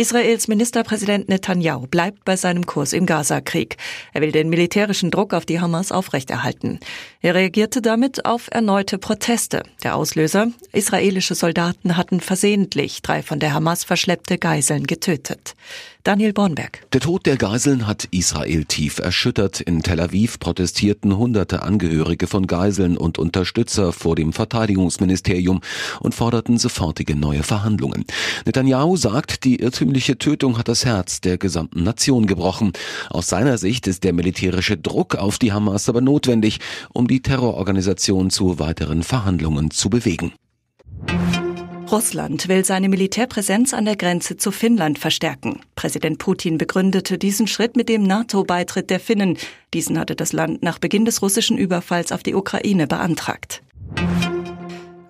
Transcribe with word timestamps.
Israels 0.00 0.48
Ministerpräsident 0.48 1.28
Netanyahu 1.28 1.86
bleibt 1.86 2.24
bei 2.24 2.34
seinem 2.34 2.64
Kurs 2.64 2.94
im 2.94 3.04
Gaza-Krieg. 3.04 3.76
Er 4.14 4.22
will 4.22 4.32
den 4.32 4.48
militärischen 4.48 5.10
Druck 5.10 5.34
auf 5.34 5.44
die 5.44 5.60
Hamas 5.60 5.92
aufrechterhalten. 5.92 6.80
Er 7.20 7.34
reagierte 7.34 7.82
damit 7.82 8.24
auf 8.24 8.48
erneute 8.50 8.96
Proteste. 8.96 9.62
Der 9.84 9.96
Auslöser? 9.96 10.46
Israelische 10.72 11.34
Soldaten 11.34 11.98
hatten 11.98 12.20
versehentlich 12.20 13.02
drei 13.02 13.22
von 13.22 13.40
der 13.40 13.52
Hamas 13.52 13.84
verschleppte 13.84 14.38
Geiseln 14.38 14.86
getötet. 14.86 15.54
Daniel 16.02 16.32
Bornberg. 16.32 16.86
Der 16.94 17.02
Tod 17.02 17.26
der 17.26 17.36
Geiseln 17.36 17.86
hat 17.86 18.08
Israel 18.10 18.64
tief 18.64 19.00
erschüttert. 19.00 19.60
In 19.60 19.82
Tel 19.82 20.00
Aviv 20.00 20.38
protestierten 20.38 21.18
hunderte 21.18 21.62
Angehörige 21.62 22.26
von 22.26 22.46
Geiseln 22.46 22.96
und 22.96 23.18
Unterstützer 23.18 23.92
vor 23.92 24.16
dem 24.16 24.32
Verteidigungsministerium 24.32 25.60
und 26.00 26.14
forderten 26.14 26.56
sofortige 26.56 27.16
neue 27.16 27.42
Verhandlungen. 27.42 28.06
Netanyahu 28.46 28.96
sagt, 28.96 29.44
die 29.44 29.60
irrtümliche 29.90 30.18
Tötung 30.18 30.56
hat 30.56 30.68
das 30.68 30.84
Herz 30.84 31.20
der 31.20 31.36
gesamten 31.36 31.82
Nation 31.82 32.26
gebrochen. 32.26 32.72
Aus 33.10 33.26
seiner 33.26 33.58
Sicht 33.58 33.88
ist 33.88 34.04
der 34.04 34.12
militärische 34.12 34.76
Druck 34.76 35.16
auf 35.16 35.38
die 35.38 35.52
Hamas 35.52 35.88
aber 35.88 36.00
notwendig, 36.00 36.60
um 36.92 37.08
die 37.08 37.22
Terrororganisation 37.22 38.30
zu 38.30 38.60
weiteren 38.60 39.02
Verhandlungen 39.02 39.72
zu 39.72 39.90
bewegen. 39.90 40.32
Russland 41.90 42.46
will 42.46 42.64
seine 42.64 42.88
Militärpräsenz 42.88 43.74
an 43.74 43.84
der 43.84 43.96
Grenze 43.96 44.36
zu 44.36 44.52
Finnland 44.52 45.00
verstärken. 45.00 45.58
Präsident 45.74 46.18
Putin 46.18 46.56
begründete 46.56 47.18
diesen 47.18 47.48
Schritt 47.48 47.74
mit 47.74 47.88
dem 47.88 48.04
NATO-Beitritt 48.04 48.90
der 48.90 49.00
Finnen. 49.00 49.38
Diesen 49.74 49.98
hatte 49.98 50.14
das 50.14 50.32
Land 50.32 50.62
nach 50.62 50.78
Beginn 50.78 51.04
des 51.04 51.20
russischen 51.20 51.58
Überfalls 51.58 52.12
auf 52.12 52.22
die 52.22 52.36
Ukraine 52.36 52.86
beantragt. 52.86 53.62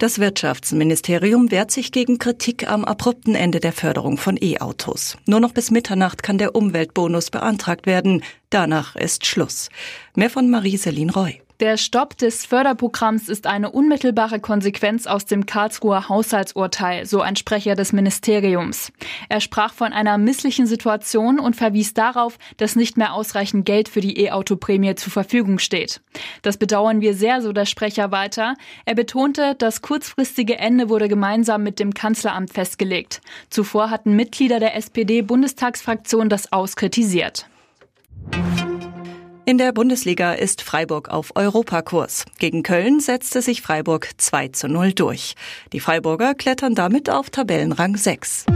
Das 0.00 0.18
Wirtschaftsministerium 0.18 1.50
wehrt 1.50 1.70
sich 1.70 1.92
gegen 1.92 2.18
Kritik 2.18 2.66
am 2.70 2.86
abrupten 2.86 3.34
Ende 3.34 3.60
der 3.60 3.74
Förderung 3.74 4.16
von 4.16 4.38
E-Autos. 4.40 5.18
Nur 5.26 5.40
noch 5.40 5.52
bis 5.52 5.70
Mitternacht 5.70 6.22
kann 6.22 6.38
der 6.38 6.54
Umweltbonus 6.54 7.28
beantragt 7.28 7.84
werden. 7.84 8.22
Danach 8.48 8.96
ist 8.96 9.26
Schluss. 9.26 9.68
Mehr 10.16 10.30
von 10.30 10.48
Marie-Celine 10.48 11.12
Roy. 11.12 11.42
Der 11.60 11.76
Stopp 11.76 12.16
des 12.16 12.46
Förderprogramms 12.46 13.28
ist 13.28 13.46
eine 13.46 13.70
unmittelbare 13.70 14.40
Konsequenz 14.40 15.06
aus 15.06 15.26
dem 15.26 15.44
Karlsruher 15.44 16.08
Haushaltsurteil, 16.08 17.04
so 17.04 17.20
ein 17.20 17.36
Sprecher 17.36 17.74
des 17.74 17.92
Ministeriums. 17.92 18.90
Er 19.28 19.42
sprach 19.42 19.74
von 19.74 19.92
einer 19.92 20.16
misslichen 20.16 20.66
Situation 20.66 21.38
und 21.38 21.56
verwies 21.56 21.92
darauf, 21.92 22.38
dass 22.56 22.76
nicht 22.76 22.96
mehr 22.96 23.12
ausreichend 23.12 23.66
Geld 23.66 23.90
für 23.90 24.00
die 24.00 24.18
E-Auto-Prämie 24.20 24.94
zur 24.94 25.12
Verfügung 25.12 25.58
steht. 25.58 26.00
Das 26.40 26.56
bedauern 26.56 27.02
wir 27.02 27.12
sehr, 27.12 27.42
so 27.42 27.52
der 27.52 27.66
Sprecher 27.66 28.10
weiter. 28.10 28.54
Er 28.86 28.94
betonte, 28.94 29.54
das 29.54 29.82
kurzfristige 29.82 30.56
Ende 30.56 30.88
wurde 30.88 31.08
gemeinsam 31.08 31.62
mit 31.62 31.78
dem 31.78 31.92
Kanzleramt 31.92 32.54
festgelegt. 32.54 33.20
Zuvor 33.50 33.90
hatten 33.90 34.16
Mitglieder 34.16 34.60
der 34.60 34.76
SPD-Bundestagsfraktion 34.76 36.30
das 36.30 36.54
auskritisiert. 36.54 37.44
In 39.50 39.58
der 39.58 39.72
Bundesliga 39.72 40.34
ist 40.34 40.62
Freiburg 40.62 41.08
auf 41.08 41.32
Europakurs. 41.34 42.24
Gegen 42.38 42.62
Köln 42.62 43.00
setzte 43.00 43.42
sich 43.42 43.62
Freiburg 43.62 44.10
2 44.16 44.46
zu 44.50 44.68
0 44.68 44.92
durch. 44.92 45.34
Die 45.72 45.80
Freiburger 45.80 46.34
klettern 46.34 46.76
damit 46.76 47.10
auf 47.10 47.30
Tabellenrang 47.30 47.96
6. 47.96 48.46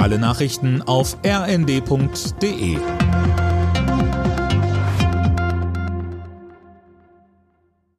Alle 0.00 0.18
Nachrichten 0.18 0.82
auf 0.82 1.16
rnd.de 1.24 2.78